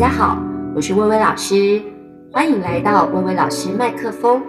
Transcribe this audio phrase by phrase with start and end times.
[0.00, 0.42] 大家好，
[0.74, 1.82] 我是薇薇老师，
[2.32, 4.42] 欢迎来到薇薇老师麦克风。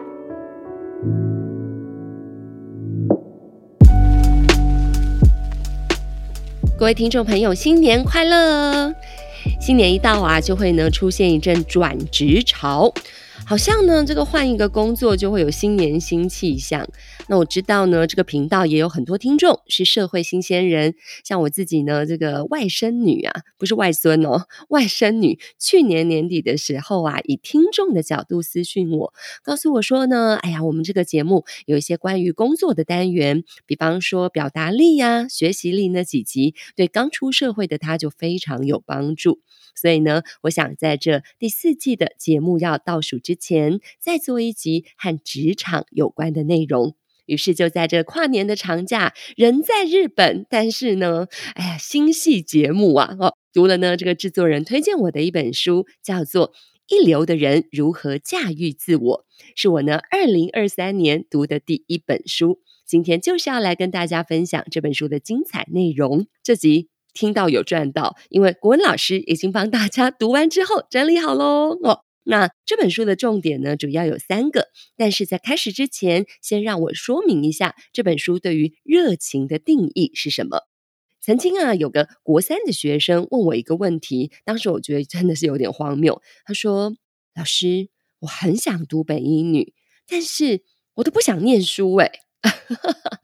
[6.79, 8.93] 各位听众朋友，新年快乐！
[9.59, 12.89] 新年一到啊，就会呢出现一阵转职潮。
[13.45, 16.87] 好像呢，这个换一个工作就会有新年新气象。
[17.31, 39.39] 那我知道呢，这个频道也有很多听众是社会新鲜人，像我自己呢，这个外甥女啊，不是外孙哦，外甥女，去年年底的时候啊，以听众的角度私讯我，告诉我说呢，哎呀，我们这个节目有一些关于工作的单元，比方说表达力呀、学习力那几集，对刚出社会的她就非常有帮助。
[39.73, 46.93] 所以呢，我想在这第四季的节目要倒数之前，再做一集和职场有关的内容。
[47.31, 56.49] 于是就在这跨年的长假，人在日本，但是呢，哎呀，新戏节目啊，哦，读了呢这个制作人推荐我的一本书，叫做
[56.89, 62.59] 《一流的人如何驾驭自我》，是我呢二零二三年读的第一本书。
[62.85, 66.27] 今天就是要来跟大家分享这本书的精彩内容。
[66.43, 66.89] 这集。
[67.13, 71.77] 听到有赚到，因为国文老师已经帮大家读完之后整理好喽。
[71.83, 74.67] 哦，那这本书的重点呢，主要有三个。
[74.95, 80.67] 但是在开始之前，先让我说明一下这本书对于热情的定义是什么。
[81.19, 86.21] 曾经啊，有个国三的学生问我一个问题，当时我觉得真的是有点荒谬。
[86.45, 86.95] 他说
[87.35, 89.73] ：“老师，我很想读北一女，
[90.07, 90.63] 但是
[90.95, 92.11] 我都不想念书。”哎。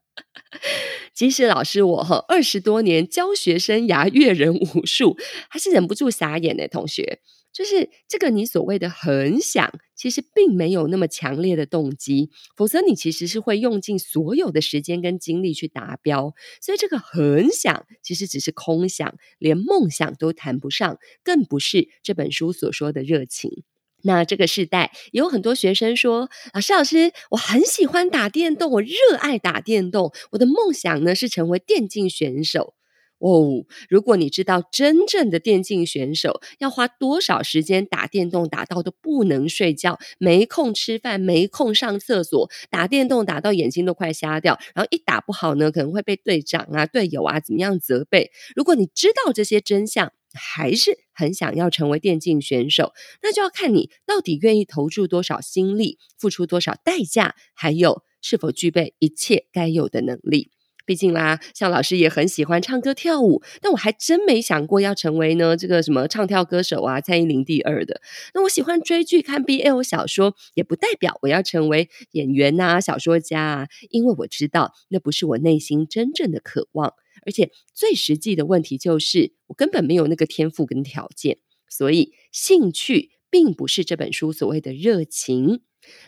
[1.14, 5.18] 即使老师我哈二十多年教学生涯阅人无数，
[5.50, 7.20] 还是忍不住傻眼的同学，
[7.58, 16.36] 就是这个你所谓的很想，其实并没有那么强烈的动机，否则你其实是会用尽所有的时间跟精力去达标。
[16.62, 23.64] 所以这个很想，其实只是空想，连梦想都谈不上，更不是这本书所说的热情。
[24.04, 32.76] 那这个时代也有很多学生说：“老师，老师，我很喜欢打电动，我热爱打电动，我的梦想呢是成为电竞选手。”
[33.20, 48.32] 哦，如果你知道真正的电竞选手要花多少时间打电动，打到都不能睡觉，没空吃饭，没空上厕所，打电动打到眼睛都快瞎掉，然后一打不好呢，可能会被队长啊、队友啊怎么样责备。
[48.56, 60.52] 如果你知道这些真相，还是很想要成为电竞选手，那就要看你到底愿意投注多少心力，付出多少代价，还有是否具备一切该有的能力。
[60.88, 68.02] 毕竟啦，像老师也很喜欢唱歌跳舞，但我还真没想过要成为呢这个什么唱跳歌手啊，蔡依林第二的。
[68.34, 76.94] 那我喜欢追剧、看 BL 小说，也不代表我要成为演员呐、小说家啊，因为我知道那不是我内心真正的渴望。
[77.26, 85.60] 而且最实际的问题就是，我根本没有那个天赋跟条件，所以兴趣并不是这本书所谓的热情。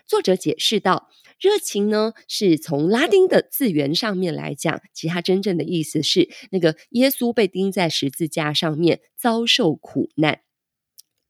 [0.06, 1.10] 作者解释道，
[1.40, 10.42] 热情呢是从拉丁的字源上面来讲，其实它真正的意思是那个耶稣被钉在十字架上面遭受苦难。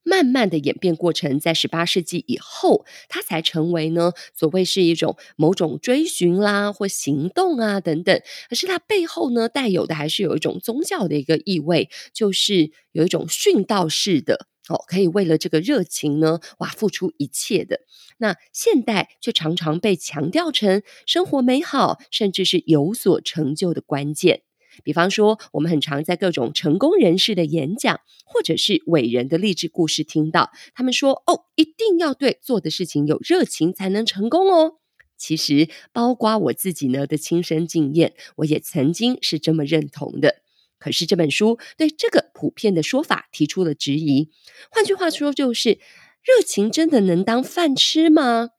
[0.01, 8.19] 慢慢的演变过程，在十八世纪以后，它才成为呢所谓是一种某种追寻啦或行动啊等等。
[8.49, 17.81] 可是它背后呢带有的还是有一种宗教的一个意味，就是有一种殉道式的哦，可以为了这个热情呢哇付出一切的。
[18.19, 24.43] 那现代却常常被强调成生活美好，甚至是有所成就的关键。
[24.83, 34.75] 比方说，我们很常在各种成功人士的演讲，或者是伟人的励志故事听到，他们说：“哦，一定要对做的事情有热情才能成功哦。”
[35.17, 40.38] 其实，包括我自己呢的亲身经验，我也曾经是这么认同的。
[40.79, 44.31] 可是这本书对这个普遍的说法提出了质疑。
[44.71, 45.79] 换句话说，就是
[46.23, 48.51] 热情真的能当饭吃吗？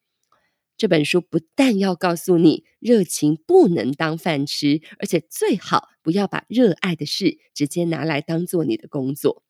[0.76, 9.42] 这本书不但要告诉你热情不能当饭吃，而且最好不要把热爱的事直接拿来当做你的工作。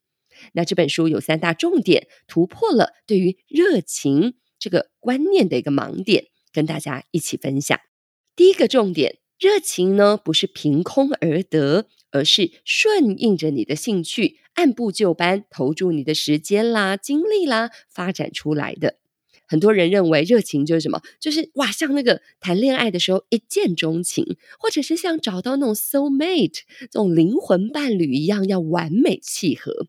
[0.55, 7.79] 那这本书有三大重点，突破了对于热情这个观念的一个盲点，跟大家一起分享。
[8.35, 18.99] 第一个重点，热情呢不是凭空而得，而是顺应着你的兴趣，按部就班投注你的时间啦、精力啦，发展出来的。
[19.47, 21.01] 很多人认为热情就是什么？
[21.19, 29.87] 就是哇，像那个谈恋爱的时候一见钟情，或者是像找到那种 soul mate 这种灵魂伴侣一样，要完美契合。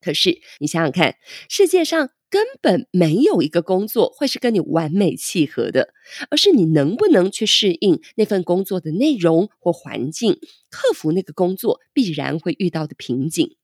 [0.00, 1.16] 可是你想想看，
[1.48, 5.94] 世界上根本没有一个工作会是跟你完美契合的，
[6.30, 10.38] 而是你能不能去适应那份工作的内容或环境，
[10.70, 13.56] 克服那个工作必然会遇到的瓶颈。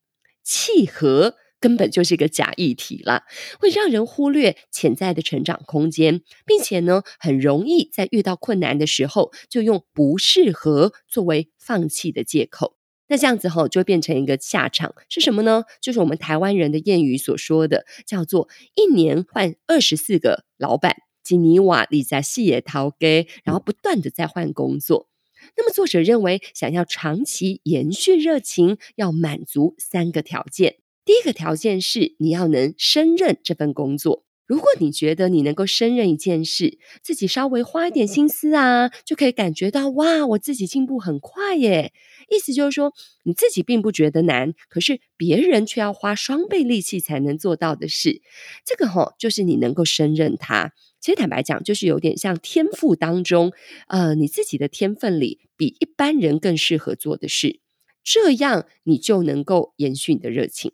[0.43, 1.37] 契合。
[1.61, 3.23] 根本就是一个假议题啦，
[3.59, 12.77] 会让人忽略潜在的成长空间，并且呢，很容易在遇到困难的时候，就用不适合作为放弃的借口。
[13.09, 15.65] 那这样子吼，就会变成一个下场是什么呢？
[15.81, 25.09] 就是我们台湾人的谚语所说的，叫做“一年换二十四个老板”，吉尼瓦里在细野陶给，然后不断的在换工作。
[25.57, 30.77] 那么作者认为，想要长期延续热情，要满足三个条件。
[31.05, 34.25] 第一个条件是你要能胜任这份工作。
[34.47, 41.93] 如果你觉得你能够胜任一件事，自己稍微花一点心思啊，就可以感觉到哇，我自己进步很快耶。
[42.29, 42.93] 意思就是说，
[43.23, 48.21] 你自己并不觉得难，可是别人却要花双倍力气才能做到的事，
[48.65, 50.73] 这个吼就是你能够胜任它。
[51.01, 53.53] 其实坦白讲，就是有点像天赋当中，
[53.89, 57.61] 呃，你自己的天分里比一般人更适合做的事，
[58.03, 60.73] 这样你就能够延续你的热情。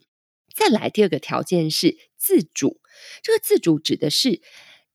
[0.54, 2.79] 再来第二个条件是自主，
[3.22, 4.40] 这个自主指的是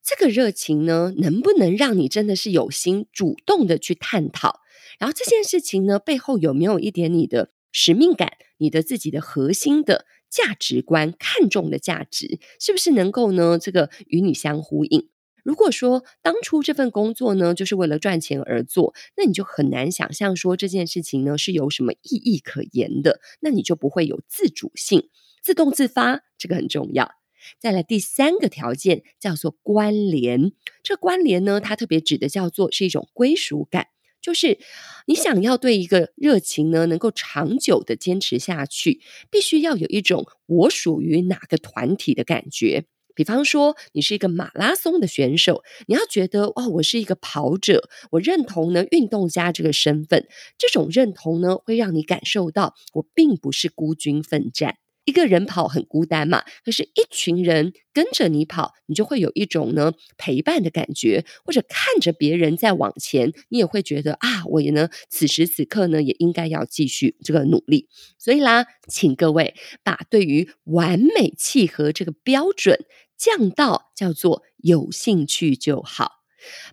[0.04, 4.62] 这个热情呢，能不能让你真的是有心主动的去探讨。
[5.00, 15.10] 然后这件事情呢，背后有没有一点你的使命感，你的自己的核心的价值观，看重的价值，是不是能够呢，这个与你相呼应？
[15.44, 25.10] 如果说当初这份工作呢，就是为了赚钱而做，那你就很难想象说这件事情呢是有什么意义可言的，那你就不会有自主性，
[25.44, 27.12] 自动自发，这个很重要。
[27.60, 30.52] 再来第三个条件叫做关联，
[30.84, 33.88] 这关联呢，它特别指的叫做是一种归属感。
[34.22, 34.58] 就是
[35.06, 39.00] 你想要对一个热情呢，能够长久的坚持下去，
[39.30, 42.86] 必须要有一种我属于哪个团体的感觉。
[43.14, 50.28] 比方说，你是一个马拉松的选手，你要觉得哦，我是一个跑者，我认同呢运动家这个身份。
[50.58, 54.80] 这种认同呢，会让你感受到我并不是孤军奋战。
[55.06, 67.88] 一个人跑很孤单嘛，可是，一群人跟着你跑，你就会有一种呢陪伴的感觉，或者看着别人在往前，你也会觉得啊，我也呢，此时此刻呢，也应该要继续这个努力。
[68.18, 69.54] 所以啦，请各位
[69.84, 72.86] 把对于完美契合这个标准
[73.16, 76.15] 降到叫做有兴趣就好。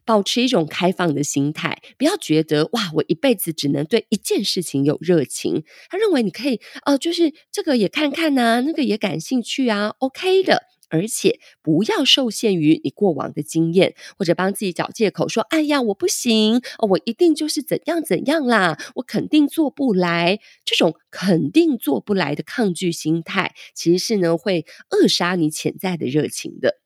[0.04, 5.64] 保持一种开放的心态，不要觉得哇，我一辈子只能对一件事情有热情。
[5.88, 10.64] 他认为你可以哦、呃，就是这个也看看呐、那个也感兴趣啊，OK 的。
[10.94, 20.38] 而且不要受限于你过往的经验，或者帮自己找借口说，哎呀，我不行哦，我一定就是怎样怎样啦，我肯定做不来。
[20.66, 26.81] 这种肯定做不来的抗拒心态，其实是呢会扼杀你潜在的热情的。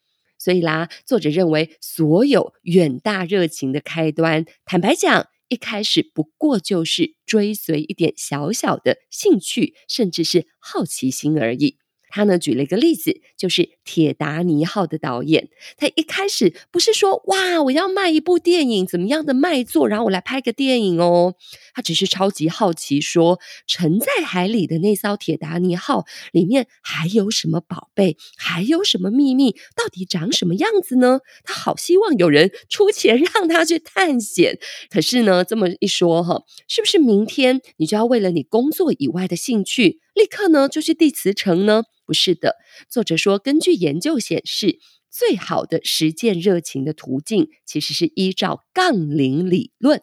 [0.47, 11.79] 所以啦，作者认为，所有远大热情的开端，坦白讲，一开始不过就是追随一点小小的兴趣，甚至是好奇心而已。
[12.11, 21.37] 他呢举了一个例子，就是《铁达尼号》的导演，他一开始不是说哇，我要卖一部电影，怎么样的卖座，然后我来拍个电影哦。
[21.73, 31.21] 他只是超级好奇说，沉在海里的那艘铁达尼号里面还有什么宝贝，还有什么秘密，到底长什么样子呢？
[31.45, 34.59] 他好希望有人出钱 让他去探险。
[34.91, 41.85] 可是呢，这么一说哈，是不是明天你就要为了你工作以外的兴趣，立刻呢就去递辞呈呢？
[42.07, 42.55] 不是的，
[42.89, 44.79] 作者说，根据研究显示，
[45.11, 50.03] 最好的实践热情的途径，其实是依照杠铃理论。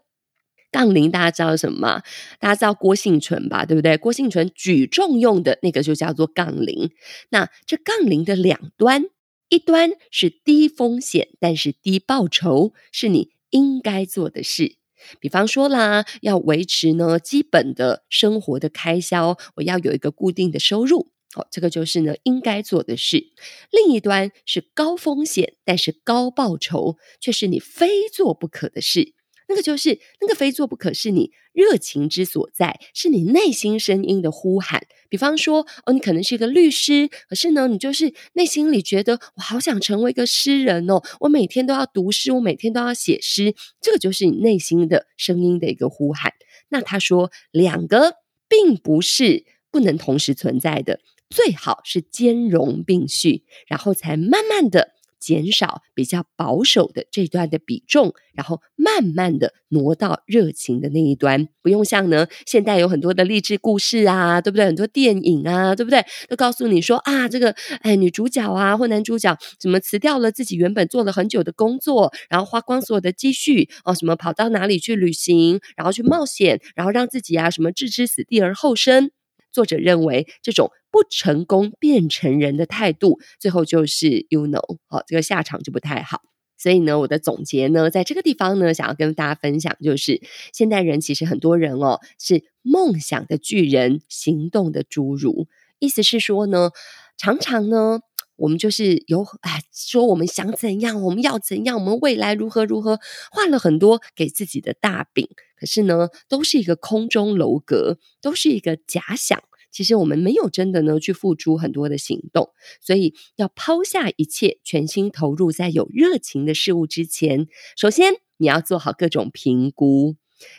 [0.72, 2.03] 杠铃大家知道什么吗？
[2.39, 3.63] 大家知道郭婞淳吧？
[3.63, 3.96] 对不对？
[3.96, 6.89] 郭婞淳举重用的那个就叫做杠铃。
[7.30, 9.06] 那这杠铃的两端，
[9.50, 14.77] 一端是低风险但是低报酬，是你应该做的事。
[15.20, 21.12] 比方说啦，要维持呢基本的生活的开销，我要有一个固定的收入。
[21.36, 23.32] 哦，这个就是呢应该做的事。
[23.72, 29.13] 另一端是高风险，但是高报酬，却是你非做不可的事。
[29.50, 34.88] 那个就是那个非做不可，是你热情之所在，是你内心声音的呼喊。
[35.10, 43.54] 比方说，哦，你可能是一个律师，可是呢，你就是内心里觉得我好想成为一个诗人哦，我每天都要读诗，我每天都要写诗。
[43.82, 46.32] 这个就是你内心的声音的一个呼喊。
[46.70, 48.16] 那他说，两个
[48.48, 51.02] 并不是不能同时存在的。
[51.34, 61.48] 最好是兼容并蓄，然后才慢慢的减少比较保守的这段的比重，然后慢慢的挪到热情的那一端。
[61.63, 64.66] 不用像呢，现在有很多的励志故事啊，对不对？
[64.68, 66.06] 很多电影啊，对不对？
[66.30, 79.10] 都告诉你说啊，这个哎，女主角啊或男主角怎么辞掉了自己原本做了很久的工作，然后花光所有的积蓄哦，什么跑到哪里去旅行，然后去冒险，然后让自己啊什么置之死地而后生。
[79.53, 86.22] 作者认为这种不成功便成人的态度，最后就是 you know，好，这个下场就不太好。
[86.57, 90.22] 所以呢，我的总结呢，在这个地方呢，想要跟大家分享，就是
[90.53, 95.48] 现代人其实很多人哦，是梦想的巨人，行动的侏儒。
[95.79, 96.72] 意思是说呢，
[97.17, 98.00] 常常呢，
[98.43, 103.00] 我们就是有哎，说我们想怎样，我们要怎样，我们未来如何如何，
[103.31, 109.41] 画了很多给自己的大饼，可是呢，都是一个空中楼阁，都是一个假想。
[109.71, 117.47] 其实我们没有真的呢去付诸很多的行动，所以要抛下一切，全心投入在有热情的事物之前。
[117.77, 120.17] 首先，你要做好各种评估，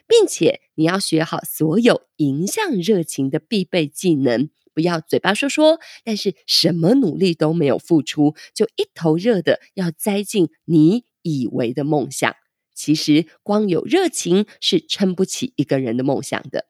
[0.08, 4.48] 并且你要学好所有迎向热情的必备技能。
[4.74, 12.34] 不要嘴巴说说，但是什么努力都没有付出，就一头热的要栽进你以为的梦想。
[12.74, 16.66] 其实，光有热情是撑不起一个人的梦想的。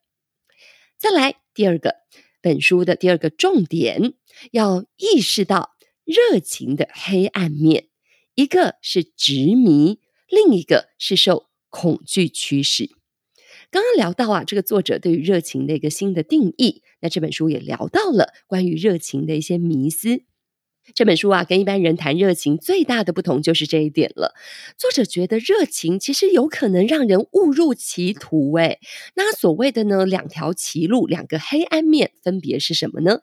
[0.98, 2.04] 再来，第二个。
[2.42, 4.12] 本书的第二个重点，
[4.50, 5.70] 要意识到
[6.04, 7.88] 热情的黑暗面，
[8.34, 12.90] 一个是执迷，另一个是受恐惧驱使。
[13.74, 20.22] 刚刚聊到啊，这个作者对于热情的一个新的定义，那这本书也聊到了关于热情的一些迷思。
[20.94, 24.32] 这本书啊，跟一般人谈热情最大的不同就是这一点了。
[24.78, 28.54] 作者觉得热情其实有可能让人误入歧途。
[28.58, 28.78] 诶，
[29.16, 33.22] 那所谓的呢，两条歧路，两个黑暗面，分别是什么呢？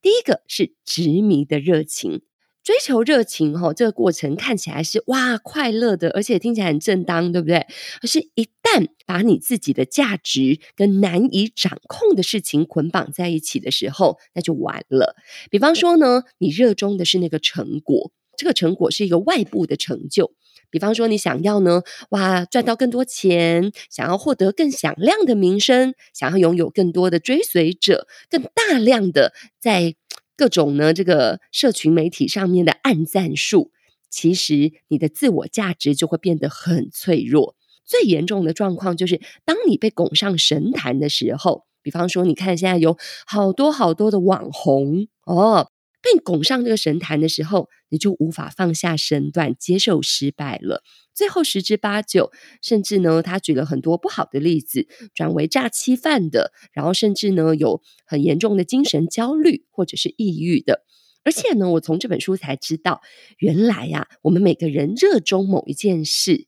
[0.00, 2.22] 第一个是执迷的热情。
[2.64, 7.66] 追求热情，哈，这个过程看起来是哇快乐的，而且听起来很正当，对不对？
[7.98, 15.16] 可是，一旦把你自己的价值跟难以掌控的事情捆绑在一起的时候，那就完了。
[15.50, 20.32] 比方说呢，你热衷的是那个成果，这个成果是一个外部的成就。
[20.70, 29.94] 比方说，你想要呢，哇，赚到更多钱，想要获得更响亮的名声，想要拥有更多的追随者，更大量的在。
[30.40, 33.72] 各种呢，这个社群媒体上面的暗赞数，
[34.08, 37.56] 其实你的自我价值就会变得很脆弱。
[37.88, 45.70] 最严重的状况就是，当你被拱上神坛的时候，比方说，你看现在有好多好多的网红哦。
[46.00, 50.84] 被拱上这个神坛的时候，你就无法放下身段，接受失败了。
[51.12, 52.30] 最后十之八九，
[52.62, 60.84] 甚至呢，他举了很多不好的例子，转为诈欺犯的，然后甚至呢，有很严重的精神焦虑或者是抑郁的。
[61.24, 63.00] 而且呢，我从这本书才知道，
[63.38, 66.46] 原来呀、啊，我们每个人热衷某一件事，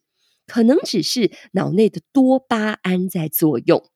[0.51, 3.89] 可能只是脑内的多巴胺在作用。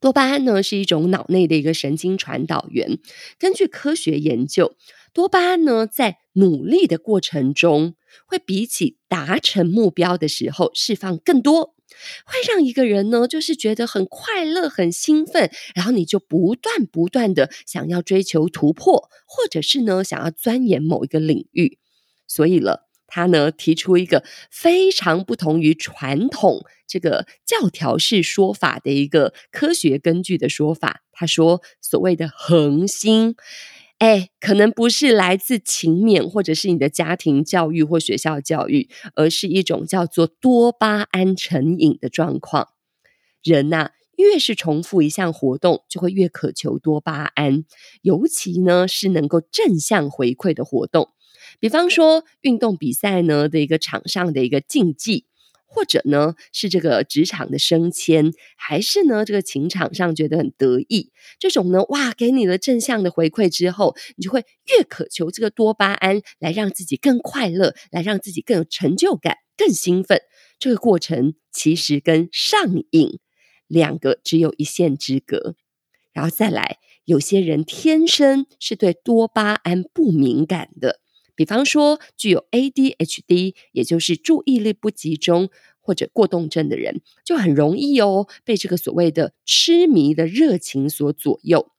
[0.00, 2.98] 多巴胺呢，是一种脑内的一个神经传导源。
[3.38, 4.74] 根据科学研究，
[5.12, 7.94] 多巴胺呢，在努力的过程中，
[8.26, 11.76] 会比起达成目标的时候释放更多，
[12.24, 21.78] 会让一个人呢，就是觉得很快乐、很兴奋，然后你就不断不断的想要追求突破，或者是呢，想要钻研某一个领域。
[22.26, 22.85] 所以了。
[23.06, 31.02] 他呢，提出一个非常不同于传统这个教条式说法的一个科学根据的说法。
[31.12, 33.36] 他说，所谓的恒心，
[33.98, 42.68] 哎，可能不是来自勤勉或者是你的家庭教育或学校教育，而是一种叫做多巴胺成瘾的状况。
[43.42, 47.64] 人呐，越是重复一项活动，就会越渴求多巴胺，
[48.02, 51.10] 尤其呢是能够正向回馈的活动。
[51.60, 55.26] 比方说，运动比赛呢的一个场上的一个竞技，
[55.66, 70.20] 或者呢是这个职场的升迁，还是呢这个情场上觉得很得意，这种呢哇，给你了正向的回馈之后，你就会越渴求这个多巴胺，来让自己更快乐，来让自己更有成就感、更兴奋。
[70.58, 72.58] 这个过程其实跟上
[72.92, 73.18] 瘾
[73.66, 75.56] 两个只有一线之隔。
[76.12, 81.00] 然后再来，有些人天生是对多巴胺不敏感的。
[81.36, 85.50] 比方说，具有 ADHD，也就是注意力不集中
[85.80, 91.70] 或者过动症的人，就很容易哦被这个所谓的痴迷的热情所左右。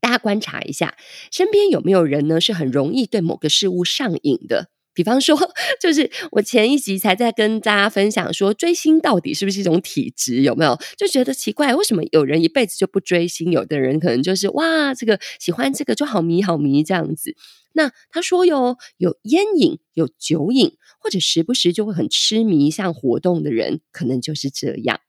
[0.00, 0.96] 大家观察一下，
[1.30, 4.70] 身边有没有人呢是很容易对某个事物上瘾的？
[4.92, 5.36] 比方说，
[5.80, 10.42] 就是我前一集才在跟大家分享说，追星到底是不是一种体质？
[10.42, 13.50] 有没有就觉得奇怪，为什么有人一辈子就不追星？
[13.52, 17.36] 有的人可能就是哇，这个喜欢这个就好迷好迷这样子。
[17.72, 25.00] 那他说哟，有烟瘾、有酒瘾，或者时不时就会很痴迷一项活动的人，可能就是这样。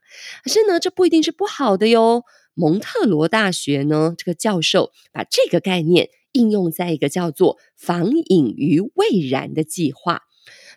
[0.44, 2.24] 可是呢，这不一定是不好的哟。
[2.54, 10.24] 蒙特罗大学呢，这个教授把这个概念应用在一个叫做“防隐于未然”的计划，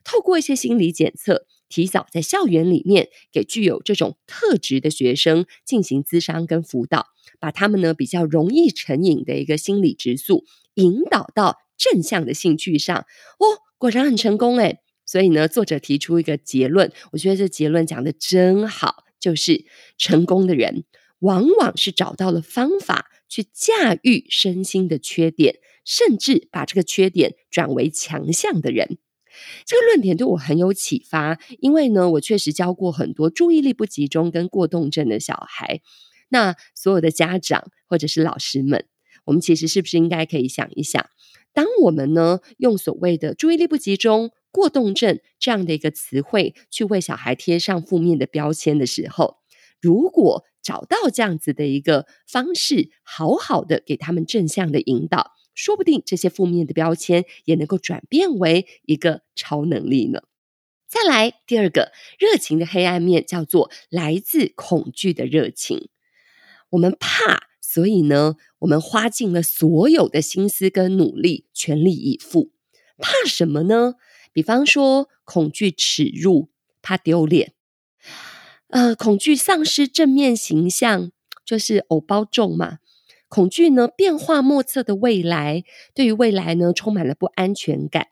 [0.05, 7.07] 透过一些心理检测，提早在校园里面给具有这种特质的学生进行咨商跟辅导，
[7.41, 10.45] 把他们呢比较容易成瘾的一个心理质素
[10.75, 12.97] 引导到正向的兴趣上。
[12.97, 13.45] 哦，
[13.79, 14.79] 果然很成功诶。
[15.07, 19.67] 所以呢，作者提出一个结论，我觉得这结论讲得真好，就是
[19.99, 20.85] 成功的人
[21.25, 28.99] 往往是找到了方法去驾驭身心的缺点，甚至把这个缺点转为强项的人。
[29.65, 35.81] 这个论点对我很有启发，因为呢，我确实教过很多注意力不集中跟过动症的小孩。
[36.29, 38.87] 那所有的家长或者是老师们，
[39.25, 41.09] 我们其实是不是应该可以想一想，
[41.53, 49.39] 当我们呢用所谓的注意力不集中、过动症这样的一个词汇去为小孩贴上负面的标签的时候，
[49.85, 55.33] 如果找到这样子的一个方式，好好的给他们正向的引导。
[55.55, 60.23] 说不定这些负面的标签也能够转变为一个超能力呢。
[60.89, 65.89] 再来，第二个热情的黑暗面叫做来自恐惧的热情。
[66.71, 72.53] 我们怕，所以呢，我们花尽了所有的心思跟努力，全力以赴。
[72.99, 73.95] 怕什么呢？
[74.33, 76.49] 比方说，恐惧耻辱，
[76.81, 77.54] 怕丢脸，
[78.75, 81.13] 呃，恐惧丧失正面形象，
[81.47, 82.79] 就是偶包重嘛。
[83.29, 85.63] 恐惧呢，变化莫测的未来，
[85.95, 88.09] 对于未来呢，充满了不安全感，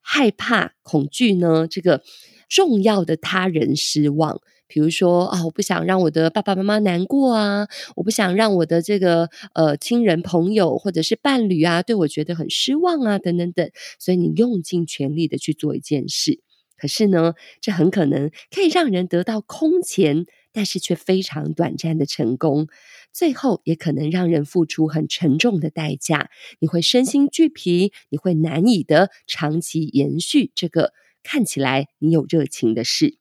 [0.00, 2.02] 害怕、恐惧呢，这个
[2.48, 16.40] 重要的他人失望，比如说啊，我不想让我的爸爸妈妈难过啊，我不想让我的这个呃亲人朋友或者是伴侣啊，对我觉得很失望啊，等等等，所以你用尽全力的去做一件事，
[16.78, 22.68] 可是呢，这很可能可以让人得到空前，但是却非常短暂的成功。
[23.12, 33.18] 最后也可能让人付出很沉重的代价，你会身心俱疲，你会难以的长期延续这个看起来你有热情的事。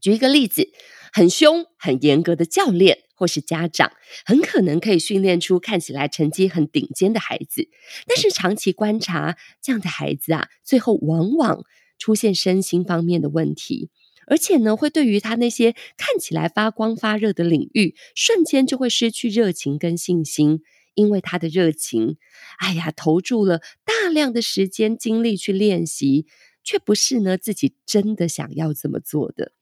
[0.00, 0.70] 举一个例子，
[1.12, 3.92] 很凶、很严格的教练或是家长，
[4.24, 7.68] 很可能可以训练出看起来成绩很顶尖的孩子，
[8.06, 11.64] 但是长期观察这样的孩子啊，最后往往
[11.98, 13.90] 出现身心方面的问题。
[14.28, 20.62] 而且呢，会对于他那些看起来发光发热的领域，瞬间就会失去热情跟信心，
[20.94, 22.16] 因为他的热情，
[22.58, 26.26] 哎呀，投注了大量的时间精力去练习，
[26.64, 29.52] 却不是呢自己真的想要这么做的。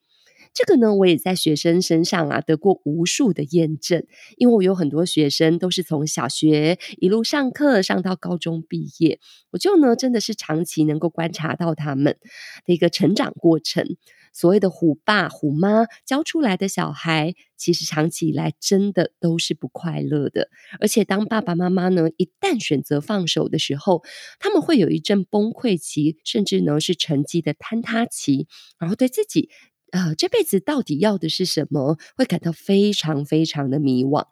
[0.54, 9.18] 这个呢，我也在学生身上啊得过无数的验证，因为我有很多学生都是从小学一路上课上到高中毕业，
[9.50, 12.16] 我就呢真的是长期能够观察到他们
[12.64, 13.96] 的一个成长过程。
[14.32, 20.48] 所谓的虎爸虎妈教出来的小孩，其实长期以来真的都是不快乐的。
[20.80, 24.02] 而且当爸爸妈妈呢一旦选择放手的时候，
[24.40, 29.50] 他们会有一阵崩溃期，甚至呢是成绩的坍塌期，然后对自己。
[29.94, 31.98] 呃，这辈子到底要的是什么？
[32.16, 34.24] 会感到非常非常的迷惘。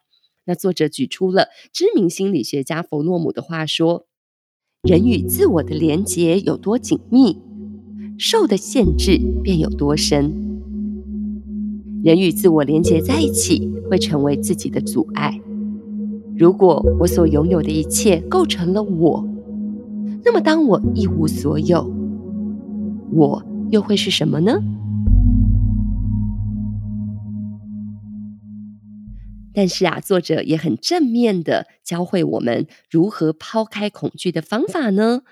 [0.44, 4.08] 那作者举出了知名心理学家弗洛姆的话说
[4.82, 7.38] ：“人与自我的连结有多紧密，
[8.18, 10.34] 受的限制便有多深。
[12.02, 15.40] 人与自我连结在一起，会成为自己的阻碍。
[16.36, 19.24] 如果我所拥有的一切构成了我，
[20.24, 21.88] 那么当我一无所有，
[23.12, 24.58] 我又会是什么呢？”
[29.54, 35.22] 但是啊，作者也很正面的教会我们如何抛开恐惧的方法呢？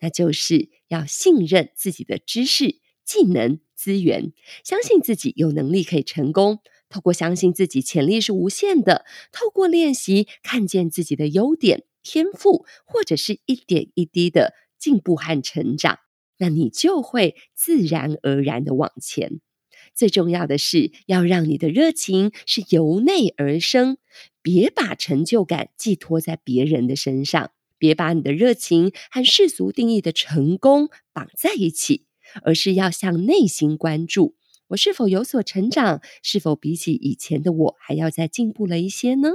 [0.00, 4.32] 那就是要信任自己的知识、技能、资源，
[4.64, 6.58] 相信自己有能力可以成功。
[6.88, 16.00] 透过相信自己潜力是无限的，透过练习看见自己的优点、天赋，或者是一点一滴的进步和成长，
[16.38, 19.40] 那你就会自然而然的往前。
[19.94, 23.98] 最重要的是，要让你的热情是由内而生，
[24.40, 32.06] 别把成就感寄托在别人的身上，别把你的热情和世俗定义的成功绑在一起，
[32.42, 34.34] 而是要向内心关注：
[34.68, 36.00] 我是否有所成长？
[36.22, 39.32] 是否比起以前的我还要再进步了一些呢？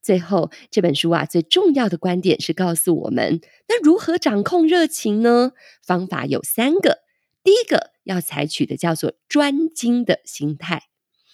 [0.00, 5.52] 最后，这本书啊，最重要的观点是告诉我们：那如何掌控热情呢？
[5.82, 7.00] 方法有三个。
[7.42, 10.88] 第一个要采取的叫做专精的心态，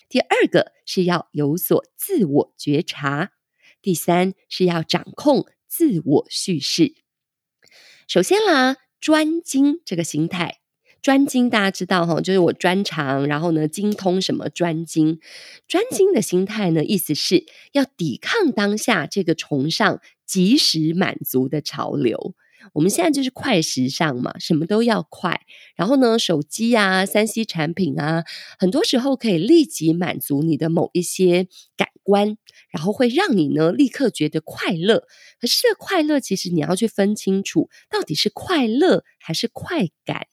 [0.08, 3.32] 第二个是要有所自我觉察，
[3.82, 6.94] 第三是要掌控自我叙事。
[8.06, 10.60] 首先啦，专精这个心态，
[11.02, 15.18] 专精大家知道哈，就是我专长，然后呢精通什么专精。
[15.66, 22.36] 专精的心态呢，意思是要抵抗当下这个崇尚即时满足的潮流。
[22.74, 25.40] 我们现在就是快时尚嘛，什么都要快。
[25.74, 28.24] 然后呢，手机啊、三 C 产品啊，
[28.58, 32.36] 很多时候可以立即满足你的某一些感官，
[32.70, 35.04] 然后会让你呢立刻觉得快乐。
[35.40, 40.26] 可是快乐其实你要去分清楚，到底是快乐还是快感？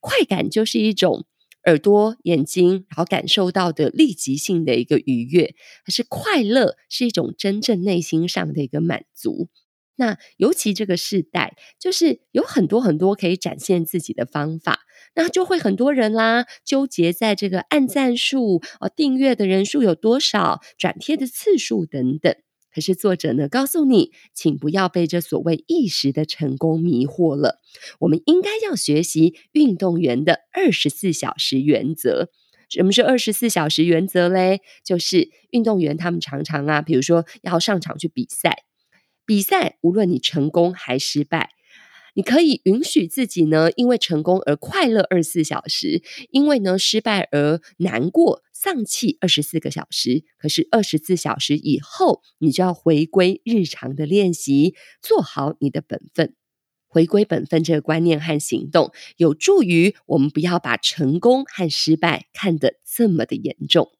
[0.00, 1.24] 快感就是一种
[1.64, 9.48] 耳朵、眼睛然后感受到的立即性的一个愉悦，可是快乐是一种真正内心上的一个满足。
[9.96, 14.80] 那尤其这个世代，就是有很多很多可以展现自己的方法，
[15.14, 22.34] 那就会很多人啦，纠结在这个按赞数、哦订阅的人数有多少、转贴的次数等等。
[22.74, 27.62] 可是作者呢，告诉你，请不要被这所谓一时的成功迷惑了。
[28.00, 32.28] 我们应该要学习运动员的二十四小时原则。
[32.68, 34.60] 什么是二十四小时原则嘞？
[34.84, 38.65] 就是运动员他们常常啊，比如说要上场去比赛。
[39.26, 41.50] 比赛，无论你成功还失败，
[42.14, 50.24] 你可以允许自己呢，因为成功而快乐二十四小时，因为呢失败而难过丧气二十四个小时。
[50.38, 56.34] 可是二十四小时以后，你就要回归日常的练习，做好你的本分。
[56.86, 63.90] 回归本分这个观念和行动，有助于我们不要把成功和失败看得这么的严重。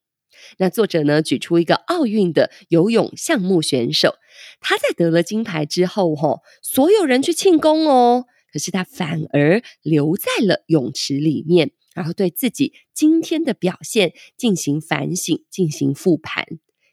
[0.59, 4.16] 那作者呢，举出一个奥运的游泳项目选手，
[4.61, 16.46] 他在得了金牌之后，吼，所有人去庆功哦，可是他反而留在了泳池里面，然后对自己今天的表现进行反省、进行复盘，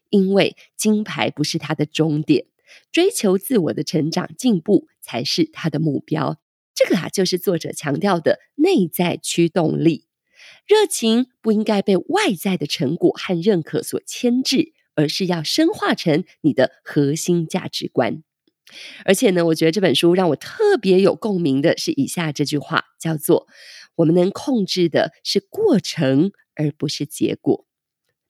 [0.09, 2.45] 因为金牌不是他的终点，
[2.91, 6.39] 追求自我的成长进步才是他的目标。
[6.75, 10.05] 这个啊，就是作者强调的内在驱动力。
[10.65, 18.23] 热情不应该被外在的成果和认可所牵制，而是要深化成你的核心价值观。
[19.05, 23.47] 而且呢，我觉得这本书让我特别有共鸣的是以下这句话，叫做
[23.95, 27.67] “我们能控制的是过程，而不是结果”。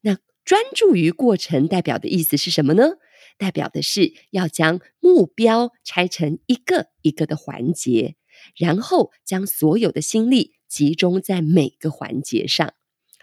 [0.01, 2.93] 那专注于过程代表的意思是什么呢？
[3.37, 8.15] 代表的是要将目标拆成一个一个的环节，
[8.57, 10.55] 然后将所有的心力。
[10.73, 12.73] 集中在每个环节上。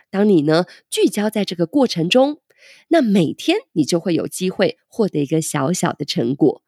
[0.09, 2.39] 当你呢聚焦在这个过程中，
[2.89, 6.63] 那每天你就会有机会获得一个小小的成果。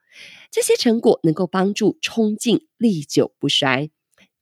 [0.51, 3.91] 这些成果能够帮助冲劲历久不衰。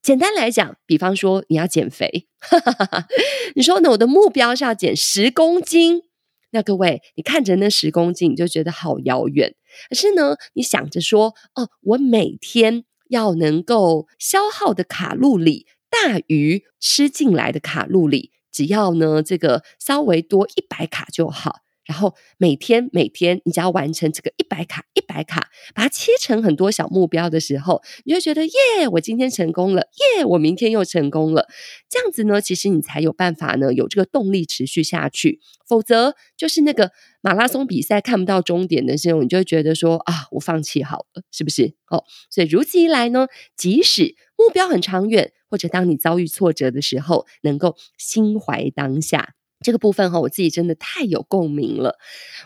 [0.02, 3.06] 简单来讲，比方说你要减肥， 哈哈哈
[3.54, 6.04] 你说呢，我的目标是要减十公斤。
[6.52, 9.54] 那各位，你看着那十公斤，你就觉得好遥远。
[9.88, 15.66] 可是呢，你想着说，哦，我每天要能够消耗的卡路里。
[16.04, 21.60] 大于吃进来的卡路里，只要呢这个稍微多一百卡就好。
[21.86, 28.52] 然后每天每天，你只要完成这个一百卡一百卡，把它切成很多小目标的时候，你就觉得耶，
[28.92, 31.48] 我今天成功了，耶，我明天又成功了。
[31.88, 35.40] 这样子呢，其实你才有办法呢，有这个动力持续下去。
[35.66, 41.74] 否则，就是那个马拉松比赛看不到终点的时候，你就会觉得说啊，我放弃好了，是不是？
[41.90, 49.34] 哦，所以如此一来呢，即使目标很长远，或者当你遭遇挫折的时候，能够心怀当下。
[49.62, 51.98] 这个部分哈，我自己真的太有共鸣了。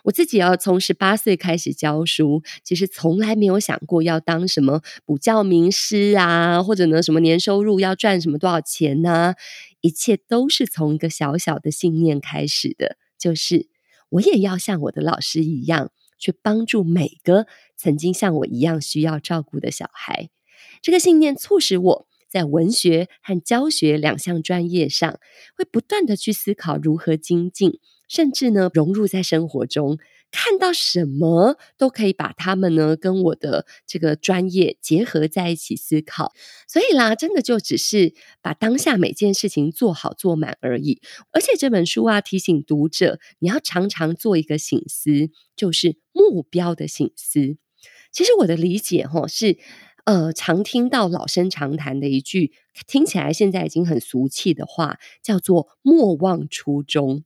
[0.02, 9.34] 我自己要从十八岁开始教书，其实从来没有想过要当什么补教名师啊，或者呢什么年收入要赚什么多少钱呢、
[9.80, 13.68] 一切都是从一个小小的信念开始的，就是
[14.08, 20.30] 我也要像我的老师一样，去帮助每个曾经像我一样需要照顾的小孩。
[20.82, 22.08] 这个信念促使我。
[22.34, 25.20] 在文学和教学两项专业上，
[25.56, 29.98] 会不断的去思考如何精进，甚至呢融入在生活中，
[30.32, 36.32] 看到什么都可以把他们呢跟我的这个专业结合在一起思考。
[36.66, 41.00] 所以啦，真的就只是把当下每件事情做好做满而已。
[41.30, 47.58] 而且这本书啊提醒读者，你要常常做一个醒思，就是目标的醒思。
[48.10, 49.56] 其实我的理解齁是。
[50.04, 52.52] 呃，常听到老生常谈的一句，
[52.86, 57.24] 听起来现在已经很俗气的话，叫做“莫忘初衷”。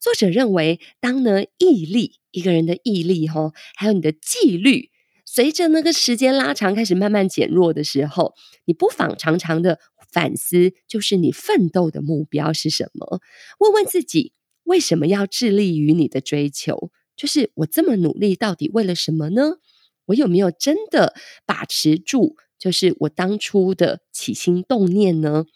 [0.00, 4.90] 作者认为，当呢毅力，一个人的毅力哈，还有你的纪律，
[5.24, 9.78] 随着那个时间拉长，开始慢慢减弱的时候，你不妨常常的
[10.10, 13.20] 反思，就是你奋斗的目标是什么？
[13.60, 14.32] 问问自己，
[14.64, 16.90] 为什么要致力于你的追求？
[17.14, 19.58] 就是我这么努力，到底为了什么呢？
[20.08, 21.14] 我有没有真的
[21.46, 25.46] 把持住，就是我当初的起心动念呢？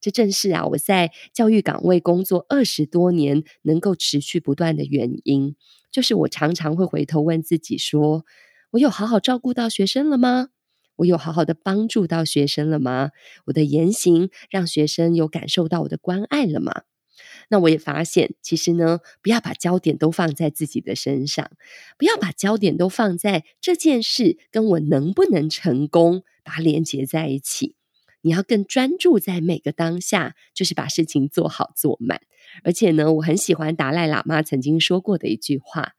[0.00, 5.54] 这正是啊，我在教育岗位工作二十多年，能够持续不断的原因。
[5.92, 8.24] 就是我常常会回头问自己说：
[8.72, 10.48] 我有好好照顾到学生了吗？
[10.96, 13.10] 我有好好的帮助到学生了吗？
[13.46, 16.82] 我的言行让学生有感受到我的关爱了吗？
[17.52, 21.50] 那我也发现，其实呢，不要把焦点都放在自己的身上，
[21.98, 27.74] 不要把焦点都放在这件事跟我能不能成功，把它连接在一起。
[28.22, 32.22] 你要更专注在每个当下，就是把事情做好做满。
[32.64, 35.92] 而且呢，我很喜欢达赖喇嘛曾经说过的一句话：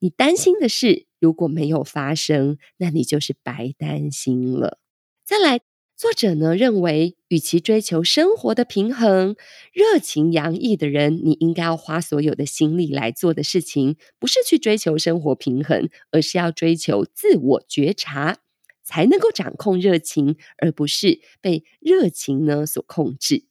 [0.00, 4.80] 你担心的事如果没有发生，那你就是白担心了。
[5.24, 5.60] 再来。
[6.00, 9.36] 作者呢认为，与其追求生活的平衡，
[9.70, 18.38] 热情洋溢的人，你应该要花所有的心力来做的事情，不是去追求生活平衡，而是要追求自我觉察，
[18.82, 23.44] 才能够掌控热情，而不是被热情呢所控制。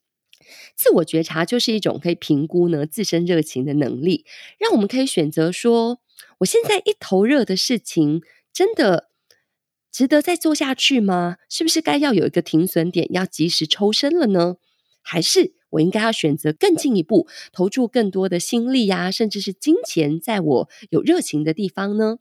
[0.75, 4.25] 自我觉察就是一种可以评估呢自身热情的能力，
[4.57, 5.99] 让我们可以选择说，
[6.39, 9.09] 我现在一头热的事情，真的。
[9.91, 11.38] 值得再做下去吗？
[11.49, 14.58] 是不是该要有一个停损点，要及时抽身了呢？
[15.02, 22.17] 还是我应该要选择更进一步，投注更多的心力呀、甚至是金钱，在我有热情的地方呢？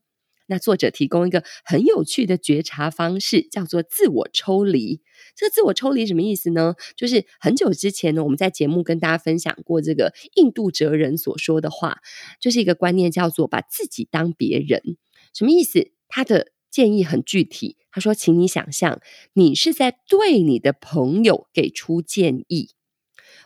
[0.50, 5.02] 那作者提供一个很有趣的觉察方式，叫做自我抽离。
[5.37, 6.74] 这个自我抽离什么意思呢？
[6.96, 11.98] 就是很久之前呢，我们在节目跟大家分享过这个印度哲人所说的话，
[12.40, 14.96] 就是一个观念，叫做把自己当别人。
[15.35, 15.90] 什么意思？
[16.09, 19.00] 他的建议很具体，他说：“请你想象，
[19.33, 22.70] 你是在对你的朋友给出建议，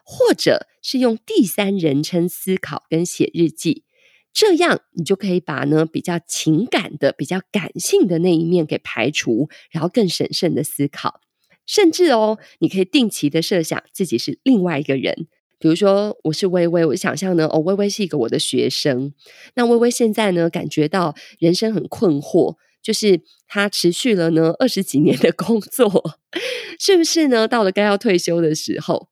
[0.04, 3.84] 或者是用第三人称思考跟写日记，
[4.32, 11.20] 这样你就可以把呢比较情感的、比较感性的那一面给排除，然后更审慎的思考。
[11.64, 15.28] 甚至哦，你可以定期的设想自己是另外一个人，
[15.60, 19.14] 比如说我是薇薇，我想象呢，哦，薇薇是一个我的学生，
[19.54, 26.18] 那薇薇现在呢感觉到人生很困惑。”就是他持续了呢二十几年的工作，
[26.78, 27.46] 是不是呢？
[27.46, 29.08] 到了该要退休的时候，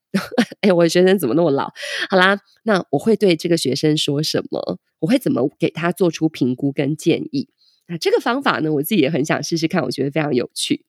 [0.60, 1.72] 哎，我的学生怎么那么老？
[2.10, 4.78] 好啦，那我会对这个学生说什么？
[5.00, 7.48] 我会怎么给他做出评估跟建议？
[7.86, 10.84] 那这个方法呢，我自己也很想试试看，我觉得非常有趣。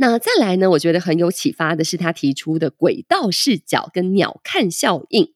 [0.00, 5.32] 那再来呢，我觉得很有启发的是他提出的轨道视角跟鸟瞰效应，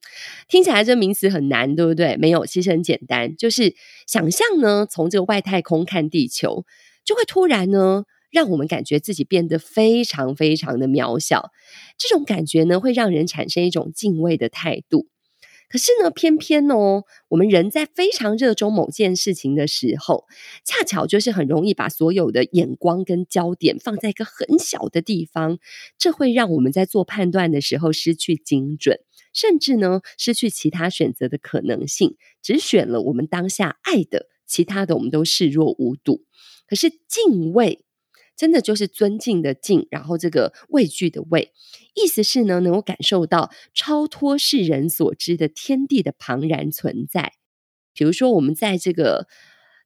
[0.46, 2.16] 听起来这名词很难，对不对？
[2.16, 3.74] 没有，其实很简单，就是
[4.06, 6.64] 想象呢，从这个外太空看地球，
[7.04, 11.50] 就会突然呢，让我们感觉自己变得非常非常的渺小。
[11.98, 15.08] 这种感觉呢，会让人产生一种敬畏的态度。
[15.72, 20.26] 可是呢，偏偏哦，我们人在非常热衷某件事情的时候，
[20.66, 25.58] 恰巧就是很容易把所有的眼光跟焦点放在一个很小的地方，
[25.96, 29.00] 这会让我们在做判断的时候失去精准，
[29.32, 36.26] 甚至呢，失去其他选择的可能性，只选了我们当下爱的，其他的我们都视若无睹。
[36.66, 37.86] 可是敬畏。
[38.36, 41.52] 真的就是尊敬的敬，然后这个畏惧的畏，
[41.94, 47.34] 意思是呢，能够感受到超脱世人所知的天地的庞然存在。
[47.94, 49.28] 比如说，我们在这个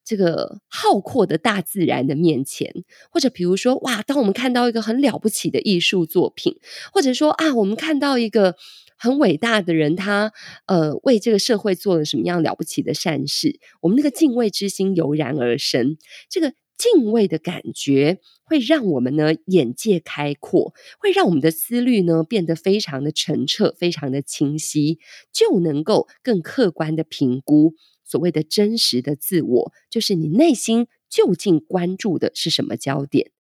[0.04, 2.72] 这个浩阔的大自然的面前，
[3.11, 6.56] 或者比如说，哇，当我们看到一个很了不起的艺术作品，
[6.92, 8.54] 或者说啊，我们看到一个
[8.96, 10.32] 很伟大的人，他
[10.66, 15.98] 呃为这个社会做了什么样了不起的善事，我们那个敬畏之心油然而生。
[16.30, 16.54] 这个。
[16.77, 24.99] 敬畏的感觉会让我们呢眼界开阔，会让我们的思虑呢变得非常的澄澈，非常的清晰，
[25.33, 33.33] 就能够更客观的评估所谓的真实的自我，就是你内心究竟关注的是什么焦点。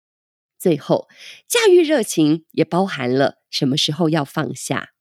[0.58, 1.08] 最后，
[1.48, 4.92] 驾驭热情也包含了什么时候要放下。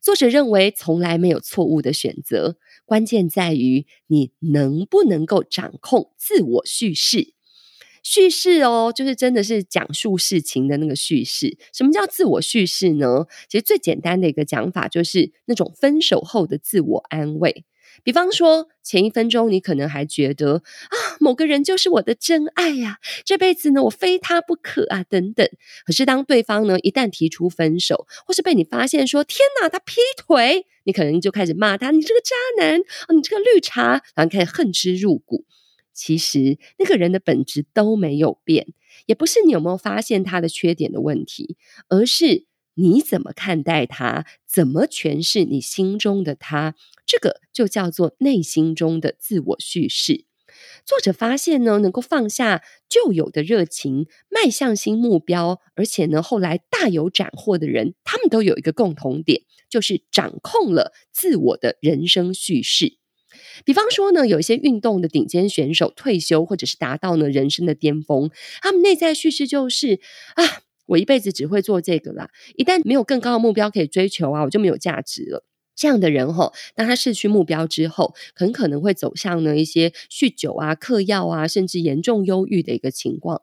[0.00, 7.34] 作者认为从来没有错误的选择，关键在于你能不能够掌控自我叙事。
[8.04, 11.56] 叙事哦，就是真的是讲述事情的那个叙事。
[11.72, 13.26] 什么叫自我叙事呢？
[13.48, 17.64] 其实最简单的一个讲法就是那种分手后的自我安慰。
[18.02, 25.48] 比方说，前一分钟你可能还觉得啊，某个人就是我的真爱呀，这辈子呢我非他不可啊，等等。
[25.86, 32.80] 可是当对方呢一旦提出分手，或是被你发现说天哪，他劈腿，你可能就开始骂他，你这个渣男，
[33.16, 35.44] 你这个绿茶，然后开始恨之入骨。
[35.94, 38.74] 其实那个人的本质都没有变，
[39.06, 41.56] 也不是你有没有发现他的缺点的问题，
[41.88, 46.74] 而是你怎么看待他，怎么诠释你心中的他，
[47.06, 50.26] 这个就叫做内心中的自我叙事。
[50.84, 62.98] 作者发现呢，能够放下旧有的热情，迈向新目标，而且呢，后来大有斩获的人，他们都有一个共同点，就是掌控了自我的人生叙事。
[63.64, 68.30] 比方说呢，有一些运动的顶尖选手退休，或者是达到呢人生的巅峰，
[68.62, 70.00] 他们内在叙事就是
[70.34, 70.44] 啊，
[70.86, 75.44] 我一辈子只会做这个啦，一旦没有更高的目标可以追求啊，我就没有价值了。
[75.76, 83.40] 这样的人吼，当他失去目标之后，很可能会走向呢一些酗酒啊、嗑药啊，甚至严重忧郁的一个情况。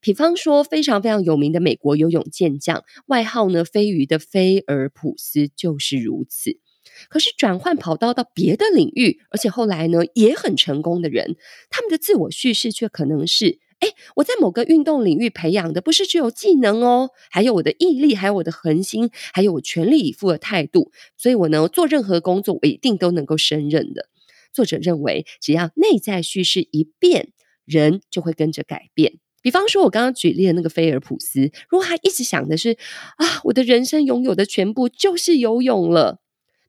[0.00, 6.60] 比方说，非常非常有名的美国游泳健将，外号呢“飞鱼”的菲尔普斯就是如此。
[7.08, 11.36] 可是转换跑道到别的领域，而且后来呢也很成功的人，
[11.70, 13.58] 他们的自我叙事却可能是。
[13.80, 20.92] 哎，我在某个运动领域培养的不是只有技能哦，还有我的毅力，还有我的恒心，还有我全力以赴的态度。
[21.16, 24.08] 所以我呢，做任何工作，我一定都能够胜任的。
[24.52, 27.32] 作者认为，只要内在叙事一变，
[27.64, 29.14] 人就会跟着改变。
[29.40, 32.76] 比方说，我刚刚举例的那个菲尔普斯，如果他一直想的是
[33.16, 36.20] 啊，我的人生拥有的全部就是游泳了，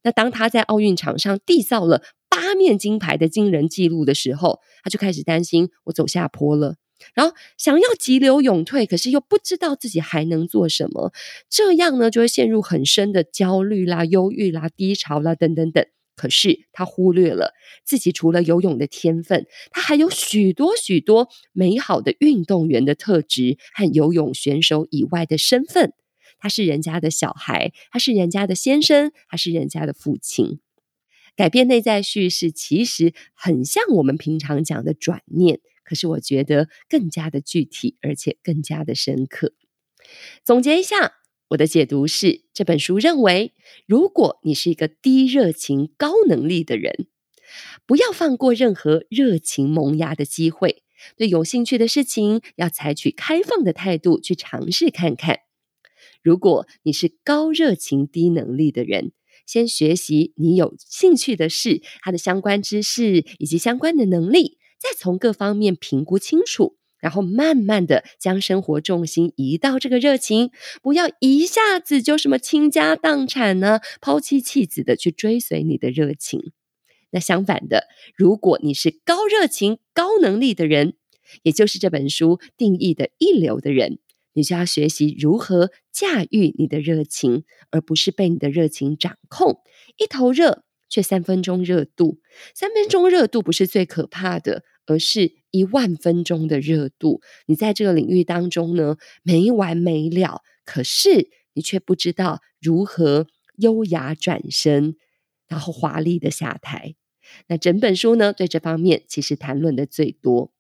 [0.04, 6.76] 那当他在奥运场上缔造了八面金牌的惊人纪录的时候，他就开始担心我走下坡了。
[7.14, 11.12] 然后想要急流勇退，可是又不知道自己还能做什么，
[11.50, 15.86] 这样呢就会陷入很深的焦虑啦、忧郁啦、低潮啦等等等。
[16.16, 25.94] 可是他忽略了自己除了游泳的天分，他还有许多许多美好的运动员的特质和游泳选手以外的身份。
[26.44, 30.60] 他是人家的小孩，他是人家的先生，他是人家的父亲。
[31.38, 35.62] 改变内在叙事，其实很像我们平常讲的转念。
[35.86, 39.54] 可是我觉得更加的具体，而且更加的深刻。
[40.44, 41.14] 总结一下，
[41.52, 43.54] 我的解读是：这本书认为，
[43.86, 47.08] 如果你是一个低热情、高能力的人，
[47.86, 50.84] 不要放过任何热情萌芽的机会。
[51.16, 55.40] 对有兴趣的事情，要采取开放的态度去尝试看看。
[56.24, 59.12] 如果你是高热情、低能力的人，
[59.46, 64.58] 先学习你有兴趣的事，它的相关知识以及相关的能力。
[64.80, 76.52] 再从各方面评估清楚，然后慢慢的将生活重心移到这个热情，不要一下子就什么倾家荡产呢，抛妻弃子的去追随你的热情。
[77.12, 80.96] 那相反的，如果你是高热情、高能力的人，
[81.44, 84.00] 也就是这本书定义的一流的人，
[84.34, 89.62] 你就要学习如何驾驭你的热情，而不是被你的热情掌控，
[89.98, 92.20] 一头热却三分钟热度，
[92.54, 94.64] 三分钟热度不是最可怕的。
[94.86, 104.98] 而是一万分钟的热度，你在这个领域当中呢，没完没了，可是你却不知道如何优雅转身，
[105.48, 106.96] 然后华丽的下台。
[107.48, 110.52] 那整本书呢，对这方面其实谈论的最多。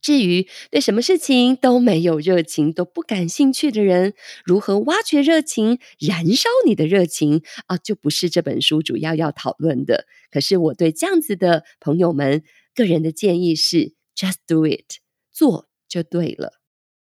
[0.00, 10.06] 至于对什么事情都没有热情、都不感兴趣的人，如何挖掘热情、燃烧你的热情啊，就不是这本书主要要讨论的。
[10.30, 12.42] 可是我对这样子的朋友们。
[12.72, 15.00] 个人的建议是，just do it，
[15.32, 16.60] 做就对了。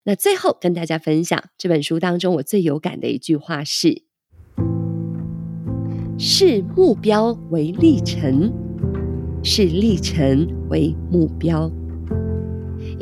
[0.04, 4.04] 那最后跟大家分享这本书当中我最有感的一句话是：
[6.20, 8.52] 视目标为历程，
[9.42, 11.72] 视历程为目标。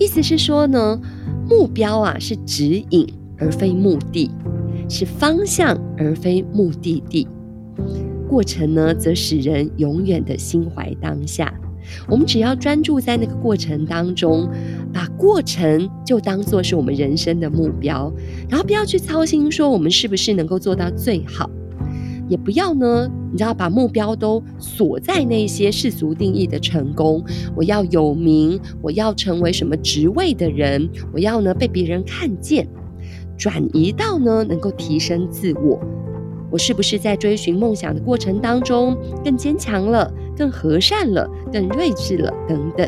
[0.02, 1.00] 意思是说呢，
[1.48, 4.32] 目标啊是指引而非目的，
[4.90, 7.28] 是方向而非目的地。
[8.28, 11.54] 过程呢，则使人永远的心怀当下。
[12.08, 14.50] 我们只要专注在那个过程当中，
[14.92, 18.12] 把过程就当做是我们人生的目标，
[18.50, 21.48] 然后不要去操心说我们是不是能够做到最好，
[22.28, 27.24] 也不要呢，你知道把目标都锁在那些世俗定义的成功，
[27.56, 32.68] 我要有名，我要成为什么职位的人，我要呢被别人看见，
[33.38, 35.80] 转移到呢能够提升自我。
[36.52, 42.86] 我是不是在追寻梦想的过程当中更坚强了、更和善了、更睿智了等等？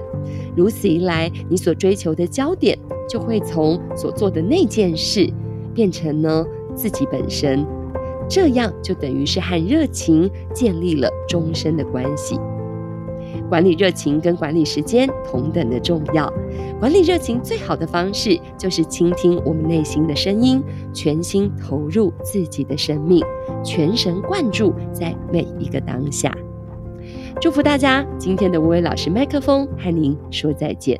[0.54, 2.78] 如此一来，你所追求的焦点
[3.10, 5.32] 就会从所做的那件事
[5.74, 6.46] 变成呢
[6.76, 7.66] 自己本身，
[8.34, 12.36] 这样就等于是和热情建立了终身的关系。
[13.48, 16.34] 管理热情跟管理时间同等的重要。
[16.80, 23.24] 管理热情最好的方式就是倾听我们内心的声音，全心投入自己的生命，
[23.64, 26.36] 全神贯注在每一个当下。
[27.40, 31.00] 祝福大家，今天的薇薇老师麦克风和您说再见。